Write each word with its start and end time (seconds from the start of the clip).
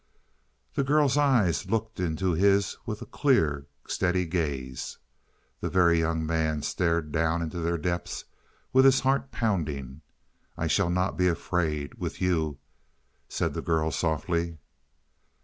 The 0.73 0.83
girl's 0.83 1.15
eyes 1.15 1.69
looked 1.69 1.99
into 1.99 2.31
his 2.31 2.75
with 2.87 3.03
a 3.03 3.05
clear, 3.05 3.67
steady 3.87 4.25
gaze. 4.25 4.97
The 5.59 5.69
Very 5.69 5.99
Young 5.99 6.25
Man 6.25 6.63
stared 6.63 7.11
down 7.11 7.43
into 7.43 7.59
their 7.59 7.77
depths 7.77 8.25
with 8.73 8.83
his 8.83 9.01
heart 9.01 9.29
pounding. 9.31 10.01
"I 10.57 10.65
shall 10.65 10.89
not 10.89 11.17
be 11.17 11.27
afraid 11.27 11.99
with 12.01 12.19
you," 12.19 12.57
said 13.29 13.53
the 13.53 13.61
girl 13.61 13.91
softly. 13.91 14.57